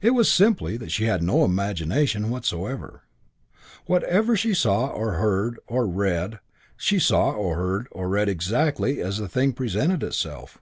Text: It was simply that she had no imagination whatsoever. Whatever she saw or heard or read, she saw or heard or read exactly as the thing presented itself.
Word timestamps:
It 0.00 0.12
was 0.12 0.32
simply 0.32 0.78
that 0.78 0.90
she 0.90 1.04
had 1.04 1.22
no 1.22 1.44
imagination 1.44 2.30
whatsoever. 2.30 3.02
Whatever 3.84 4.34
she 4.34 4.54
saw 4.54 4.86
or 4.86 5.16
heard 5.18 5.58
or 5.66 5.86
read, 5.86 6.38
she 6.78 6.98
saw 6.98 7.32
or 7.32 7.56
heard 7.56 7.86
or 7.90 8.08
read 8.08 8.30
exactly 8.30 9.02
as 9.02 9.18
the 9.18 9.28
thing 9.28 9.52
presented 9.52 10.02
itself. 10.02 10.58